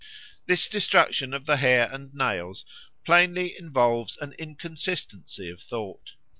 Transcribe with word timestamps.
This 0.47 0.67
destruction 0.67 1.31
of 1.31 1.45
the 1.45 1.57
hair 1.57 1.87
and 1.93 2.11
nails 2.11 2.65
plainly 3.05 3.55
involves 3.55 4.17
an 4.19 4.33
inconsistency 4.39 5.47
of 5.51 5.61
thought. 5.61 6.13